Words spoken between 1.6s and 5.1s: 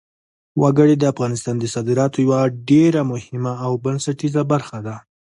صادراتو یوه ډېره مهمه او بنسټیزه برخه ده.